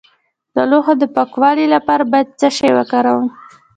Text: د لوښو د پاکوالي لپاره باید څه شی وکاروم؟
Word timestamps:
د 0.55 0.57
لوښو 0.69 0.93
د 1.01 1.03
پاکوالي 1.15 1.65
لپاره 1.75 2.03
باید 2.11 2.27
څه 2.39 2.47
شی 2.57 2.69
وکاروم؟ 2.77 3.25